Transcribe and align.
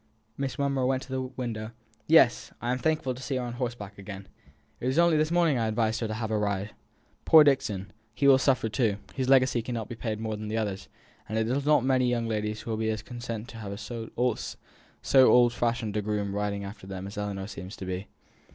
Miss 0.35 0.57
Monro 0.57 0.87
went 0.87 1.03
to 1.03 1.09
the 1.11 1.21
window. 1.21 1.73
"Yes! 2.07 2.51
I 2.59 2.71
am 2.71 2.79
thankful 2.79 3.13
to 3.13 3.21
see 3.21 3.35
her 3.35 3.43
on 3.43 3.53
horseback 3.53 3.99
again. 3.99 4.27
It 4.79 4.87
was 4.87 4.97
only 4.97 5.15
this 5.15 5.29
morning 5.29 5.59
I 5.59 5.67
advised 5.67 5.99
her 5.99 6.07
to 6.07 6.15
have 6.15 6.31
a 6.31 6.39
ride!" 6.39 6.71
"Poor 7.23 7.43
Dixon! 7.43 7.93
he 8.15 8.27
will 8.27 8.39
suffer 8.39 8.67
too; 8.67 8.97
his 9.13 9.29
legacy 9.29 9.61
can 9.61 9.75
no 9.75 9.81
more 9.81 9.85
be 9.85 9.93
paid 9.93 10.17
than 10.17 10.47
the 10.47 10.57
others; 10.57 10.87
and 11.29 11.37
it 11.37 11.47
is 11.47 11.65
not 11.67 11.85
many 11.85 12.09
young 12.09 12.27
ladies 12.27 12.61
who 12.61 12.71
will 12.71 12.77
be 12.77 12.89
as 12.89 13.03
content 13.03 13.47
to 13.49 13.57
have 13.57 13.79
so 13.79 14.09
old 15.13 15.53
fashioned 15.53 15.95
a 15.95 16.01
groom 16.01 16.33
riding 16.33 16.63
after 16.63 16.87
them 16.87 17.05
as 17.05 17.15
Ellinor 17.15 17.45
seems 17.45 17.75
to 17.75 17.85
be." 17.85 18.07